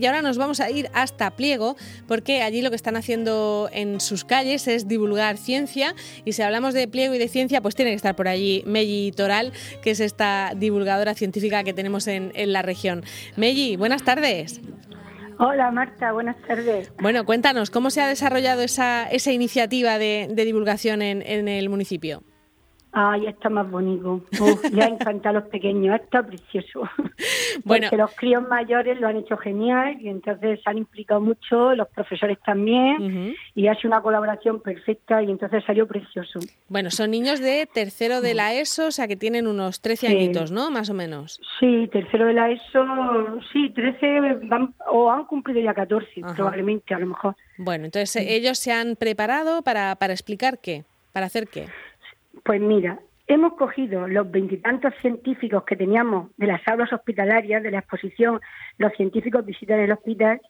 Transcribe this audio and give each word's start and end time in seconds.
Y 0.00 0.06
ahora 0.06 0.22
nos 0.22 0.38
vamos 0.38 0.60
a 0.60 0.70
ir 0.70 0.88
hasta 0.94 1.30
Pliego, 1.30 1.76
porque 2.08 2.42
allí 2.42 2.62
lo 2.62 2.70
que 2.70 2.76
están 2.76 2.96
haciendo 2.96 3.68
en 3.70 4.00
sus 4.00 4.24
calles 4.24 4.66
es 4.66 4.88
divulgar 4.88 5.36
ciencia. 5.36 5.94
Y 6.24 6.32
si 6.32 6.40
hablamos 6.40 6.72
de 6.72 6.88
Pliego 6.88 7.14
y 7.14 7.18
de 7.18 7.28
ciencia, 7.28 7.60
pues 7.60 7.74
tiene 7.74 7.90
que 7.90 7.96
estar 7.96 8.16
por 8.16 8.26
allí 8.26 8.62
Melli 8.66 9.12
Toral, 9.12 9.52
que 9.82 9.90
es 9.90 10.00
esta 10.00 10.52
divulgadora 10.56 11.14
científica 11.14 11.64
que 11.64 11.74
tenemos 11.74 12.08
en, 12.08 12.32
la 12.50 12.62
región. 12.62 13.04
Melli, 13.36 13.76
buenas 13.76 14.02
tardes. 14.02 14.62
Hola 15.38 15.70
Marta, 15.70 16.12
buenas 16.12 16.36
tardes. 16.46 16.90
Bueno, 17.00 17.26
cuéntanos, 17.26 17.70
¿cómo 17.70 17.90
se 17.90 18.00
ha 18.00 18.08
desarrollado 18.08 18.62
esa, 18.62 19.06
esa 19.06 19.32
iniciativa 19.32 19.98
de, 19.98 20.32
divulgación 20.34 21.02
en 21.02 21.48
el 21.48 21.68
municipio? 21.68 22.22
Ay, 22.92 23.26
está 23.26 23.48
más 23.48 23.70
bonito. 23.70 24.22
Uf, 24.40 24.64
ya 24.72 24.86
encanta 24.86 25.30
a 25.30 25.32
los 25.32 25.44
pequeños, 25.44 26.00
está 26.00 26.22
precioso. 26.22 26.82
Bueno. 27.64 27.88
Porque 27.90 27.96
los 27.96 28.14
críos 28.14 28.48
mayores 28.48 29.00
lo 29.00 29.08
han 29.08 29.16
hecho 29.16 29.36
genial 29.36 30.00
y 30.00 30.08
entonces 30.08 30.60
se 30.62 30.70
han 30.70 30.78
implicado 30.78 31.20
mucho, 31.20 31.74
los 31.74 31.88
profesores 31.88 32.38
también, 32.44 33.34
y 33.54 33.66
ha 33.66 33.74
sido 33.74 33.88
una 33.88 34.00
colaboración 34.00 34.60
perfecta 34.60 35.22
y 35.22 35.30
entonces 35.30 35.64
salió 35.64 35.86
precioso. 35.86 36.38
Bueno, 36.68 36.90
son 36.90 37.10
niños 37.10 37.40
de 37.40 37.68
tercero 37.72 38.20
de 38.20 38.34
la 38.34 38.54
ESO, 38.54 38.86
o 38.86 38.90
sea 38.90 39.08
que 39.08 39.16
tienen 39.16 39.46
unos 39.46 39.80
13 39.80 40.08
añitos, 40.08 40.52
¿no? 40.52 40.70
Más 40.70 40.90
o 40.90 40.94
menos. 40.94 41.40
Sí, 41.58 41.88
tercero 41.92 42.26
de 42.26 42.34
la 42.34 42.50
ESO, 42.50 43.40
sí, 43.52 43.70
13 43.70 44.20
van, 44.44 44.74
o 44.90 45.10
han 45.10 45.24
cumplido 45.26 45.60
ya 45.60 45.74
14, 45.74 46.22
probablemente, 46.34 46.94
a 46.94 46.98
lo 46.98 47.06
mejor. 47.06 47.36
Bueno, 47.58 47.84
entonces 47.84 48.24
ellos 48.28 48.58
se 48.58 48.72
han 48.72 48.96
preparado 48.96 49.62
para, 49.62 49.96
para 49.96 50.12
explicar 50.12 50.60
qué, 50.60 50.84
para 51.12 51.26
hacer 51.26 51.48
qué. 51.48 51.66
Pues 52.44 52.60
mira, 52.60 52.98
hemos 53.26 53.52
cogido 53.54 54.08
los 54.08 54.28
veintitantos 54.30 54.92
científicos 55.00 55.62
que 55.64 55.76
teníamos 55.76 56.30
de 56.36 56.48
las 56.48 56.66
aulas 56.66 56.92
hospitalarias, 56.92 57.62
de 57.62 57.70
la 57.70 57.78
exposición 57.78 58.40
Los 58.76 58.92
científicos 58.94 59.44
visitan 59.44 59.78
el 59.78 59.92
hospital, 59.92 60.40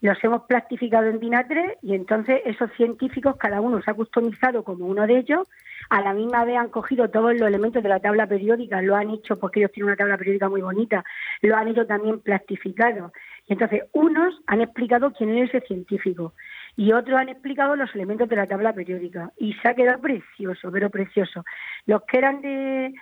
los 0.00 0.24
hemos 0.24 0.42
plastificado 0.42 1.06
en 1.06 1.20
vinagre 1.20 1.78
y 1.80 1.94
entonces 1.94 2.42
esos 2.44 2.70
científicos, 2.76 3.36
cada 3.36 3.60
uno 3.60 3.80
se 3.80 3.90
ha 3.90 3.94
customizado 3.94 4.62
como 4.62 4.86
uno 4.86 5.06
de 5.06 5.18
ellos, 5.18 5.48
a 5.88 6.02
la 6.02 6.12
misma 6.12 6.44
vez 6.44 6.58
han 6.58 6.68
cogido 6.68 7.08
todos 7.08 7.32
los 7.32 7.48
elementos 7.48 7.82
de 7.82 7.88
la 7.88 8.00
tabla 8.00 8.26
periódica, 8.26 8.82
lo 8.82 8.94
han 8.94 9.10
hecho 9.10 9.38
porque 9.38 9.60
ellos 9.60 9.72
tienen 9.72 9.88
una 9.88 9.96
tabla 9.96 10.18
periódica 10.18 10.48
muy 10.50 10.60
bonita, 10.60 11.04
lo 11.40 11.56
han 11.56 11.68
hecho 11.68 11.86
también 11.86 12.20
plastificado. 12.20 13.12
Y 13.46 13.54
entonces 13.54 13.84
unos 13.92 14.38
han 14.46 14.60
explicado 14.60 15.12
quién 15.12 15.30
es 15.38 15.48
ese 15.48 15.66
científico 15.66 16.34
y 16.78 16.92
otros 16.92 17.18
han 17.18 17.28
explicado 17.28 17.74
los 17.74 17.92
elementos 17.92 18.28
de 18.28 18.36
la 18.36 18.46
tabla 18.46 18.72
periódica. 18.72 19.32
Y 19.36 19.52
se 19.54 19.68
ha 19.68 19.74
quedado 19.74 20.00
precioso, 20.00 20.70
pero 20.70 20.90
precioso. 20.90 21.44
Los 21.86 22.02
que 22.04 22.18
eran 22.18 22.40
de, 22.40 22.94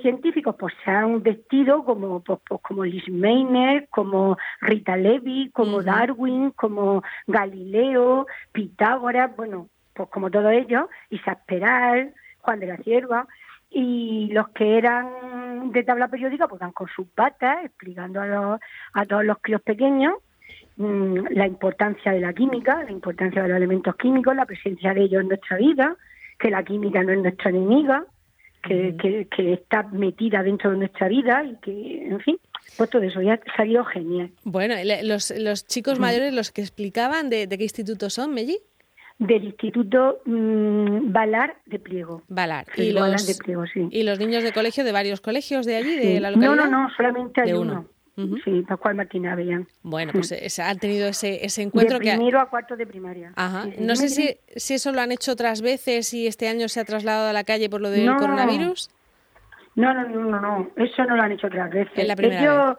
científicos 0.00 0.56
pues 0.58 0.72
se 0.82 0.90
han 0.90 1.22
vestido 1.22 1.84
como 1.84 2.20
pues, 2.20 2.40
pues 2.48 2.62
como 2.62 2.86
Liz 2.86 3.06
Meiner, 3.10 3.86
como 3.90 4.38
Rita 4.62 4.96
Levi, 4.96 5.50
como 5.50 5.82
Darwin, 5.82 6.52
como 6.52 7.02
Galileo, 7.26 8.26
Pitágoras, 8.50 9.36
bueno, 9.36 9.68
pues 9.92 10.08
como 10.08 10.30
todos 10.30 10.50
ellos, 10.52 10.86
Isaac 11.10 11.40
Juan 12.40 12.60
de 12.60 12.66
la 12.66 12.78
Cierva, 12.78 13.28
y 13.68 14.30
los 14.32 14.48
que 14.48 14.78
eran 14.78 15.70
de 15.72 15.82
tabla 15.82 16.08
periódica 16.08 16.48
pues 16.48 16.62
van 16.62 16.72
con 16.72 16.88
sus 16.88 17.06
patas 17.08 17.62
explicando 17.62 18.22
a, 18.22 18.26
los, 18.26 18.60
a 18.94 19.04
todos 19.04 19.22
los 19.22 19.36
críos 19.42 19.60
pequeños 19.60 20.14
Mm, 20.78 21.26
la 21.32 21.44
importancia 21.44 22.12
de 22.12 22.20
la 22.20 22.32
química, 22.32 22.84
la 22.84 22.92
importancia 22.92 23.42
de 23.42 23.48
los 23.48 23.56
elementos 23.56 23.96
químicos, 23.96 24.36
la 24.36 24.46
presencia 24.46 24.94
de 24.94 25.02
ellos 25.02 25.22
en 25.22 25.28
nuestra 25.28 25.56
vida, 25.56 25.96
que 26.38 26.50
la 26.50 26.62
química 26.62 27.02
no 27.02 27.12
es 27.12 27.18
nuestra 27.18 27.50
enemiga, 27.50 28.06
que, 28.62 29.26
que, 29.28 29.52
está 29.52 29.82
metida 29.82 30.40
dentro 30.44 30.70
de 30.70 30.76
nuestra 30.76 31.08
vida 31.08 31.42
y 31.44 31.56
que, 31.56 32.06
en 32.06 32.20
fin, 32.20 32.38
pues 32.76 32.90
todo 32.90 33.02
eso 33.02 33.20
ya 33.20 33.34
ha 33.34 33.56
salido 33.56 33.84
genial. 33.86 34.30
Bueno, 34.44 34.76
los, 35.02 35.32
los 35.36 35.66
chicos 35.66 35.98
mayores, 35.98 36.32
los 36.32 36.52
que 36.52 36.60
explicaban, 36.60 37.28
¿de, 37.28 37.48
qué 37.48 37.62
instituto 37.62 38.08
son, 38.08 38.32
Melli? 38.32 38.58
Del 39.18 39.44
Instituto 39.46 40.20
mm, 40.26 41.10
Balar 41.10 41.56
de 41.66 41.80
Pliego. 41.80 42.22
Balar. 42.28 42.66
¿Y, 42.76 42.92
los, 42.92 43.26
de 43.26 43.34
Pliego, 43.34 43.66
sí. 43.66 43.88
¿Y 43.90 44.04
los 44.04 44.20
niños 44.20 44.44
de 44.44 44.52
colegio 44.52 44.84
de 44.84 44.92
varios 44.92 45.20
colegios 45.20 45.66
de 45.66 45.74
allí, 45.74 45.96
de 45.96 46.20
la 46.20 46.30
localidad? 46.30 46.54
No, 46.54 46.70
no, 46.70 46.82
no, 46.82 46.90
solamente 46.96 47.40
hay 47.40 47.52
uno. 47.52 47.88
Sí, 48.44 48.64
Pascual 48.66 48.96
Martínez 48.96 49.32
Avellán. 49.32 49.68
Bueno, 49.82 50.12
pues 50.12 50.32
eh, 50.32 50.62
han 50.62 50.78
tenido 50.78 51.06
ese, 51.06 51.44
ese 51.44 51.62
encuentro 51.62 52.00
de 52.00 52.10
primero 52.10 52.40
a 52.40 52.50
cuarto 52.50 52.76
de 52.76 52.84
primaria. 52.84 53.32
Ajá. 53.36 53.66
no 53.78 53.94
sé 53.94 54.08
si, 54.08 54.36
si 54.56 54.74
eso 54.74 54.90
lo 54.90 55.00
han 55.00 55.12
hecho 55.12 55.32
otras 55.32 55.62
veces 55.62 56.12
y 56.14 56.26
este 56.26 56.48
año 56.48 56.68
se 56.68 56.80
ha 56.80 56.84
trasladado 56.84 57.28
a 57.28 57.32
la 57.32 57.44
calle 57.44 57.70
por 57.70 57.80
lo 57.80 57.90
del 57.90 58.12
coronavirus. 58.16 58.90
No, 59.76 59.94
no, 59.94 60.08
no, 60.08 60.24
no, 60.24 60.40
no, 60.40 60.70
eso 60.74 61.04
no 61.04 61.14
lo 61.14 61.22
han 61.22 61.32
hecho 61.32 61.46
otras 61.46 61.70
veces. 61.70 61.92
Es 61.94 62.08
la 62.08 62.16
primera 62.16 62.66
vez. 62.66 62.76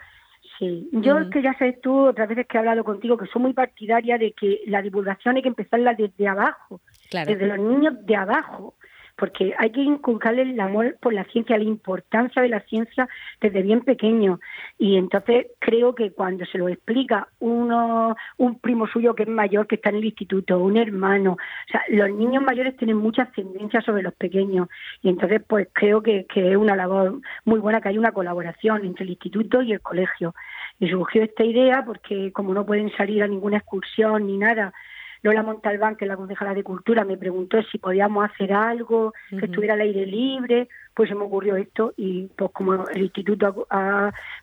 Sí, 0.57 0.89
yo 0.91 1.17
es 1.19 1.29
que 1.29 1.41
ya 1.41 1.57
sabes 1.57 1.79
tú, 1.79 2.07
otras 2.07 2.27
veces 2.27 2.45
que 2.45 2.57
he 2.57 2.59
hablado 2.59 2.83
contigo, 2.83 3.16
que 3.16 3.27
soy 3.27 3.41
muy 3.41 3.53
partidaria 3.53 4.17
de 4.17 4.33
que 4.33 4.59
la 4.67 4.81
divulgación 4.81 5.38
hay 5.38 5.41
que 5.41 5.47
empezarla 5.47 5.94
desde 5.94 6.27
abajo, 6.27 6.81
desde 7.09 7.47
los 7.47 7.59
niños 7.59 8.06
de 8.06 8.16
abajo 8.17 8.75
porque 9.19 9.53
hay 9.57 9.72
que 9.72 9.81
inculcarle 9.81 10.44
el 10.44 10.59
amor 10.59 10.97
por 11.02 11.13
la 11.13 11.25
ciencia, 11.25 11.57
la 11.57 11.63
importancia 11.63 12.41
de 12.41 12.50
la 12.50 12.62
ciencia 12.62 13.07
desde 13.41 13.62
bien 13.62 13.81
pequeño. 13.81 14.40
Y 14.78 14.97
entonces 14.97 15.47
creo 15.59 15.94
que 15.94 16.12
cuando 16.12 16.46
se 16.46 16.57
lo 16.57 16.69
explica 16.69 17.28
uno, 17.40 18.16
un 18.38 18.59
primo 18.59 18.88
suyo 18.88 19.13
que 19.13 19.24
es 19.24 19.30
mayor, 19.30 19.68
que 19.68 19.75
está 19.75 19.90
en 19.90 19.97
el 19.97 20.06
instituto, 20.06 20.59
un 20.59 20.78
hermano, 20.78 21.34
o 21.34 21.72
sea, 21.72 21.84
los 21.90 22.09
niños 22.12 22.44
mayores 22.44 22.78
tienen 22.78 22.97
mucha 22.97 23.24
ascendencia 23.24 23.81
sobre 23.81 24.03
los 24.03 24.13
pequeños. 24.13 24.69
Y 25.02 25.09
entonces, 25.09 25.41
pues 25.46 25.68
creo 25.74 26.01
que, 26.01 26.25
es 26.34 26.56
una 26.56 26.75
labor 26.75 27.19
muy 27.44 27.59
buena 27.59 27.81
que 27.81 27.90
hay 27.90 27.97
una 27.97 28.13
colaboración 28.13 28.86
entre 28.86 29.03
el 29.03 29.12
instituto 29.12 29.62
y 29.62 29.74
el 29.74 29.81
colegio. 29.81 30.34
Y 30.80 30.90
surgió 30.90 31.24
esta 31.24 31.44
idea 31.44 31.84
porque 31.86 32.31
como 32.31 32.53
no 32.53 32.66
pueden 32.66 32.90
salir 32.96 33.22
a 33.24 33.28
ninguna 33.28 33.57
excursión 33.57 34.28
ni 34.28 34.38
nada, 34.38 34.74
Lola 35.22 35.44
Montalbán, 35.44 35.96
que 35.96 36.06
es 36.06 36.09
la 36.09 36.16
concejala 36.16 36.53
de 36.53 36.63
Cultura, 36.63 37.03
me 37.03 37.18
preguntó 37.18 37.62
si 37.63 37.78
podíamos 37.78 38.30
hacer 38.30 38.53
algo 38.53 39.13
que 39.30 39.46
estuviera 39.46 39.74
al 39.74 39.81
aire 39.81 40.06
libre, 40.06 40.69
pues 40.94 41.09
se 41.09 41.16
me 41.16 41.24
ocurrió 41.24 41.56
esto 41.56 41.94
y 41.97 42.28
pues 42.35 42.52
como 42.52 42.88
el 42.88 43.02
instituto 43.02 43.68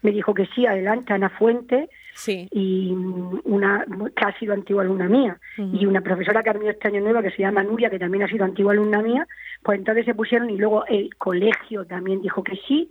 me 0.03 0.11
dijo 0.11 0.35
que 0.35 0.47
sí, 0.55 0.67
adelante, 0.67 1.13
Ana 1.13 1.31
Fuente, 1.31 1.89
sí. 2.15 2.49
y 2.53 2.93
una 3.45 3.87
que 4.15 4.25
ha 4.25 4.39
sido 4.39 4.53
antigua 4.53 4.83
alumna 4.83 5.09
mía, 5.09 5.39
y 5.57 5.87
una 5.87 6.03
profesora 6.03 6.43
que 6.43 6.51
ha 6.51 6.55
venido 6.55 6.73
este 6.73 6.89
año 6.89 7.01
nueva 7.01 7.23
que 7.23 7.31
se 7.31 7.43
llama 7.43 7.63
Nuria, 7.63 7.91
que 7.91 7.99
también 7.99 8.25
ha 8.25 8.29
sido 8.29 8.45
antigua 8.45 8.73
alumna 8.73 9.01
mía, 9.03 9.27
pues 9.63 9.79
entonces 9.79 10.05
se 10.05 10.15
pusieron 10.15 10.51
y 10.51 10.59
luego 10.59 10.85
el 10.87 11.15
colegio 11.17 11.85
también 11.87 12.21
dijo 12.21 12.43
que 12.43 12.57
sí, 12.69 12.91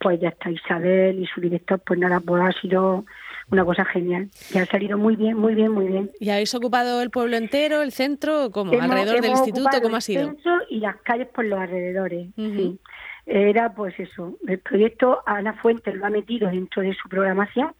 pues 0.00 0.18
ya 0.18 0.30
está 0.30 0.50
Isabel 0.50 1.20
y 1.20 1.26
su 1.26 1.40
director, 1.40 1.80
pues 1.84 2.00
nada, 2.00 2.20
pues 2.20 2.42
ha 2.42 2.60
sido 2.60 3.04
una 3.50 3.64
cosa 3.64 3.84
genial. 3.84 4.28
Y 4.54 4.58
ha 4.58 4.66
salido 4.66 4.98
muy 4.98 5.16
bien, 5.16 5.36
muy 5.36 5.54
bien, 5.54 5.72
muy 5.72 5.86
bien. 5.86 6.10
¿Y 6.20 6.30
habéis 6.30 6.54
ocupado 6.54 7.02
el 7.02 7.10
pueblo 7.10 7.36
entero, 7.36 7.82
el 7.82 7.92
centro, 7.92 8.50
como 8.50 8.72
alrededor 8.80 9.20
del 9.20 9.32
instituto? 9.32 9.80
¿Cómo 9.82 9.96
ha 9.96 10.00
sido? 10.00 10.22
El 10.22 10.28
centro 10.28 10.52
y 10.68 10.80
las 10.80 10.96
calles 11.02 11.28
por 11.28 11.44
los 11.44 11.58
alrededores, 11.58 12.28
sí. 12.36 12.78
Era 13.26 13.72
pues 13.74 13.94
eso, 14.00 14.36
el 14.48 14.58
proyecto 14.58 15.20
Ana 15.24 15.52
Fuentes 15.54 15.94
lo 15.94 16.06
ha 16.06 16.10
metido 16.10 16.48
dentro 16.50 16.82
de 16.82 16.94
su 16.94 17.08
programación 17.08 17.72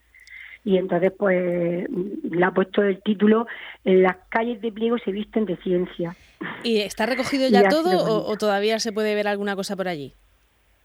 y 0.64 0.76
entonces 0.76 1.12
pues 1.18 1.88
le 1.90 2.44
ha 2.44 2.50
puesto 2.52 2.82
el 2.82 3.02
título 3.02 3.46
Las 3.82 4.16
calles 4.28 4.60
de 4.60 4.70
pliego 4.70 4.98
se 4.98 5.10
visten 5.10 5.46
de 5.46 5.56
ciencia. 5.56 6.14
¿Y 6.62 6.80
está 6.80 7.06
recogido 7.06 7.48
ya 7.50 7.68
todo 7.68 8.26
o, 8.26 8.36
todavía 8.36 8.78
se 8.78 8.92
puede 8.92 9.14
ver 9.14 9.26
alguna 9.26 9.56
cosa 9.56 9.76
por 9.76 9.88
allí? 9.88 10.14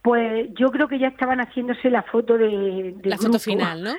Pues 0.01 0.49
yo 0.57 0.69
creo 0.71 0.87
que 0.87 0.99
ya 0.99 1.07
estaban 1.07 1.39
haciéndose 1.39 1.89
la 1.89 2.03
foto 2.03 2.37
de, 2.37 2.95
la 3.03 3.17
foto 3.17 3.39
final, 3.39 3.83
¿no? 3.83 3.93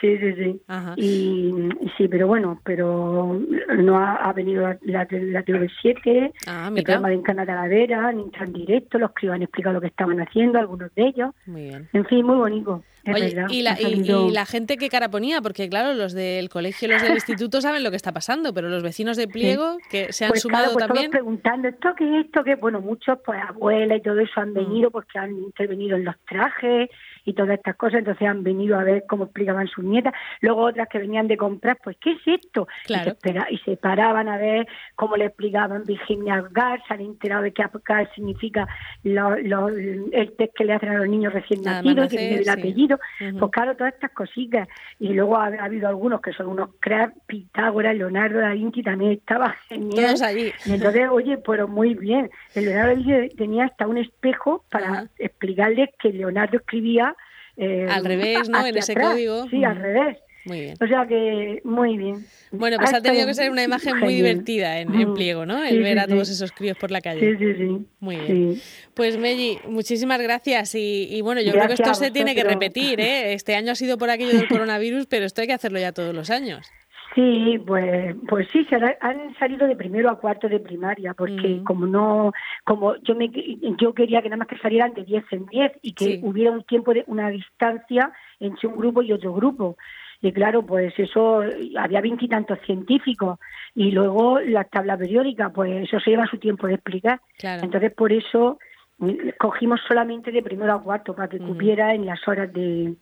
Sí, 0.00 0.16
sí, 0.18 0.32
sí. 0.34 0.60
Y, 0.96 1.68
sí, 1.96 2.08
pero 2.08 2.26
bueno, 2.26 2.60
pero 2.64 3.38
no 3.78 3.98
ha, 3.98 4.32
venido 4.32 4.62
la, 4.62 4.78
la, 4.82 5.06
la 5.10 5.44
TV7, 5.44 6.32
ah, 6.46 6.70
el 6.74 6.82
programa 6.82 7.08
de 7.08 7.14
Encana 7.14 7.44
Talavera, 7.44 8.12
ni 8.12 8.30
en 8.40 8.52
directo, 8.52 8.98
los 8.98 9.12
que 9.12 9.28
han 9.28 9.42
explicado 9.42 9.74
lo 9.74 9.80
que 9.80 9.88
estaban 9.88 10.20
haciendo, 10.20 10.58
algunos 10.58 10.94
de 10.94 11.06
ellos. 11.06 11.34
Muy 11.46 11.64
bien. 11.64 11.88
En 11.92 12.04
fin, 12.06 12.24
muy 12.24 12.36
bonito. 12.36 12.82
Y, 13.04 13.62
la, 13.62 13.80
y, 13.80 14.30
la, 14.30 14.46
gente 14.46 14.76
que 14.76 14.88
cara 14.88 15.08
ponía, 15.08 15.40
porque 15.40 15.68
claro, 15.68 15.94
los 15.94 16.12
del 16.12 16.48
colegio 16.48 16.88
y 16.88 16.92
los 16.92 17.02
del 17.02 17.14
instituto 17.14 17.60
saben 17.60 17.82
lo 17.82 17.90
que 17.90 17.96
está 17.96 18.12
pasando, 18.12 18.52
pero 18.52 18.68
los 18.68 18.82
vecinos 18.82 19.16
de 19.16 19.28
Pliego, 19.28 19.78
que 19.90 20.12
se 20.12 20.24
han 20.24 20.30
pues 20.30 20.42
sumado 20.42 20.72
pues 20.72 20.86
también. 20.86 21.10
preguntando, 21.10 21.68
¿esto 21.68 21.94
qué 21.96 22.20
esto 22.20 22.44
qué 22.44 22.56
Bueno, 22.56 22.80
muchos, 22.80 23.18
pues 23.24 23.40
abuelas 23.46 23.98
y 23.98 24.02
todo 24.02 24.20
eso 24.20 24.40
han 24.40 24.50
mm. 24.50 24.54
venido 24.54 24.90
porque 24.90 25.18
han 25.18 25.32
intervenido 25.32 25.96
en 25.96 26.04
los 26.04 26.16
trajes 26.28 26.90
y 27.24 27.34
todas 27.34 27.56
estas 27.58 27.76
cosas, 27.76 28.00
entonces 28.00 28.26
han 28.26 28.42
venido 28.42 28.78
a 28.78 28.84
ver 28.84 29.04
cómo 29.08 29.24
explicaban 29.24 29.68
sus 29.68 29.84
nietas, 29.84 30.14
luego 30.40 30.62
otras 30.62 30.88
que 30.88 30.98
venían 30.98 31.28
de 31.28 31.36
comprar, 31.36 31.78
pues 31.82 31.96
¿qué 32.00 32.12
es 32.12 32.42
esto? 32.42 32.66
Claro. 32.84 33.16
Y, 33.50 33.58
se 33.58 33.76
paraban 33.76 34.28
a 34.28 34.38
ver 34.38 34.66
cómo 34.94 35.16
le 35.16 35.26
explicaban 35.26 35.84
Virginia 35.84 36.42
Gas, 36.50 36.80
se 36.88 36.94
han 36.94 37.00
enterado 37.00 37.42
de 37.42 37.52
qué 37.52 37.64
Gas 37.84 38.08
significa 38.14 38.66
el 39.04 40.32
test 40.36 40.54
que 40.54 40.64
le 40.64 40.72
hacen 40.72 40.88
a 40.88 40.98
los 40.98 41.08
niños 41.08 41.32
recién 41.32 41.62
nacidos, 41.62 42.08
que 42.08 42.16
tiene 42.16 42.36
el 42.36 42.48
apellido, 42.48 42.89
pues 43.18 43.52
claro, 43.52 43.76
todas 43.76 43.94
estas 43.94 44.10
cositas, 44.12 44.68
y 44.98 45.08
luego 45.12 45.36
ha, 45.36 45.46
habido 45.46 45.88
algunos 45.88 46.20
que 46.20 46.32
son 46.32 46.48
unos 46.48 46.70
cracks, 46.80 47.14
Pitágoras, 47.26 47.96
Leonardo 47.96 48.40
da 48.40 48.52
Vinci 48.52 48.82
también 48.82 49.12
estaba 49.12 49.56
genial. 49.68 50.22
allí. 50.22 50.52
Y 50.66 50.72
entonces, 50.72 51.08
oye, 51.10 51.38
pero 51.38 51.68
muy 51.68 51.94
bien, 51.94 52.30
el 52.54 52.64
Leonardo 52.64 52.88
da 52.88 52.94
Vinci 52.94 53.36
tenía 53.36 53.66
hasta 53.66 53.86
un 53.86 53.98
espejo 53.98 54.64
para 54.70 55.06
explicarles 55.18 55.90
que 55.98 56.12
Leonardo 56.12 56.56
escribía 56.56 57.14
eh, 57.56 57.86
al 57.90 58.04
revés, 58.04 58.48
¿no? 58.48 58.64
En 58.64 58.76
ese 58.76 58.94
código. 58.94 59.46
Sí, 59.48 59.64
al 59.64 59.76
revés. 59.76 60.18
Muy 60.50 60.62
bien. 60.62 60.74
O 60.82 60.86
sea 60.88 61.06
que 61.06 61.60
muy 61.62 61.96
bien. 61.96 62.24
Bueno, 62.50 62.76
pues 62.78 62.92
ha, 62.92 63.00
tenido 63.00 63.24
que 63.24 63.34
ser 63.34 63.52
una 63.52 63.62
imagen 63.62 64.00
muy 64.00 64.14
divertida 64.14 64.80
en, 64.80 64.88
mm. 64.90 65.14
pliego, 65.14 65.46
¿no? 65.46 65.62
El 65.62 65.80
ver 65.80 66.00
a 66.00 66.08
todos 66.08 66.28
esos 66.28 66.50
críos 66.50 66.76
por 66.76 66.90
la 66.90 67.00
calle. 67.00 67.20
Sí, 67.20 67.38
sí, 67.38 67.54
sí. 67.54 67.86
Muy 68.00 68.16
bien. 68.16 68.54
Pues 68.92 69.16
Melli, 69.16 69.58
muchísimas 69.68 70.20
gracias 70.20 70.74
y, 70.74 71.20
bueno, 71.22 71.40
yo 71.40 71.52
creo 71.52 71.68
que 71.68 71.74
esto 71.74 71.94
se 71.94 72.10
tiene 72.10 72.34
que 72.34 72.42
repetir, 72.42 72.98
¿eh? 72.98 73.32
Este 73.32 73.54
año 73.54 73.70
ha 73.70 73.76
sido 73.76 73.96
por 73.96 74.10
aquello 74.10 74.36
del 74.36 74.48
coronavirus, 74.48 75.06
pero 75.06 75.24
esto 75.24 75.40
hay 75.40 75.46
que 75.46 75.52
hacerlo 75.52 75.78
ya 75.78 75.92
todos 75.92 76.12
los 76.12 76.30
años. 76.30 76.68
Sí, 77.14 77.58
pues, 77.64 78.16
pues 78.28 78.48
sí, 78.52 78.64
se 78.64 78.76
han 79.00 79.34
salido 79.38 79.68
de 79.68 79.76
primero 79.76 80.10
a 80.10 80.18
cuarto 80.18 80.48
de 80.48 80.58
primaria, 80.58 81.14
porque 81.14 81.60
mm. 81.60 81.64
como 81.64 81.86
no, 81.86 82.32
como 82.64 82.96
yo 83.02 83.14
me, 83.14 83.30
yo 83.78 83.94
quería 83.94 84.20
que 84.20 84.28
nada 84.28 84.38
más 84.38 84.48
que 84.48 84.58
salieran 84.58 84.94
de 84.94 85.04
10 85.04 85.24
en 85.30 85.46
10 85.46 85.72
y 85.82 85.92
que 85.92 86.20
hubiera 86.22 86.50
un 86.50 86.64
tiempo 86.64 86.92
de 86.92 87.04
una 87.06 87.30
distancia 87.30 88.12
entre 88.40 88.68
un 88.68 88.76
grupo 88.76 89.02
y 89.02 89.12
otro 89.12 89.32
grupo. 89.32 89.76
Y 90.22 90.32
claro, 90.32 90.64
pues 90.66 90.92
eso, 90.98 91.42
había 91.78 92.00
veintitantos 92.00 92.58
científicos 92.66 93.38
y 93.74 93.90
luego 93.90 94.38
la 94.40 94.64
tabla 94.64 94.96
periódica, 94.96 95.50
pues 95.50 95.82
eso 95.82 95.98
se 96.00 96.10
lleva 96.10 96.26
su 96.26 96.38
tiempo 96.38 96.66
de 96.66 96.74
explicar. 96.74 97.20
Entonces, 97.42 97.92
por 97.94 98.12
eso 98.12 98.58
mm, 98.98 99.30
cogimos 99.38 99.80
solamente 99.88 100.30
de 100.30 100.42
primero 100.42 100.74
a 100.74 100.82
cuarto 100.82 101.14
para 101.14 101.28
que 101.28 101.38
cupiera 101.38 101.94
en 101.94 102.04
las 102.04 102.26
horas 102.28 102.52
de 102.52 102.94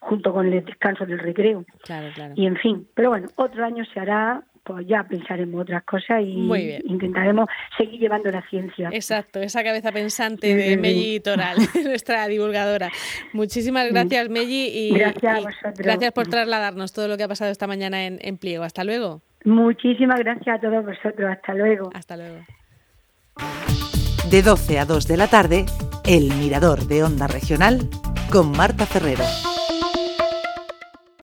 junto 0.00 0.32
con 0.32 0.52
el 0.52 0.64
descanso 0.64 1.06
del 1.06 1.18
recreo. 1.18 1.64
Claro, 1.82 2.08
claro. 2.14 2.34
Y 2.36 2.46
en 2.46 2.56
fin, 2.56 2.86
pero 2.94 3.10
bueno, 3.10 3.28
otro 3.36 3.64
año 3.64 3.84
se 3.86 4.00
hará 4.00 4.42
pues 4.64 4.86
ya 4.86 5.04
pensaremos 5.04 5.62
otras 5.62 5.84
cosas 5.84 6.22
y 6.22 6.48
intentaremos 6.86 7.48
seguir 7.76 8.00
llevando 8.00 8.30
la 8.30 8.42
ciencia. 8.48 8.88
Exacto, 8.92 9.40
esa 9.40 9.62
cabeza 9.62 9.92
pensante 9.92 10.54
de 10.54 10.76
Melli 10.76 11.20
Toral, 11.20 11.58
nuestra 11.84 12.26
divulgadora. 12.26 12.90
Muchísimas 13.32 13.90
gracias, 13.90 14.28
Melli, 14.30 14.68
y 14.68 14.94
gracias, 14.94 15.44
gracias 15.76 16.12
por 16.12 16.26
trasladarnos 16.26 16.92
todo 16.92 17.08
lo 17.08 17.16
que 17.16 17.24
ha 17.24 17.28
pasado 17.28 17.50
esta 17.50 17.66
mañana 17.66 18.06
en, 18.06 18.18
en 18.22 18.38
Pliego. 18.38 18.64
Hasta 18.64 18.84
luego. 18.84 19.22
Muchísimas 19.44 20.18
gracias 20.20 20.56
a 20.56 20.60
todos 20.60 20.84
vosotros. 20.84 21.30
Hasta 21.30 21.54
luego. 21.54 21.90
Hasta 21.94 22.16
luego. 22.16 22.38
De 24.30 24.42
12 24.42 24.78
a 24.78 24.84
2 24.86 25.06
de 25.06 25.16
la 25.16 25.28
tarde, 25.28 25.66
El 26.06 26.32
Mirador 26.34 26.86
de 26.86 27.04
Onda 27.04 27.26
Regional 27.26 27.88
con 28.30 28.50
Marta 28.52 28.86
Ferrero. 28.86 29.24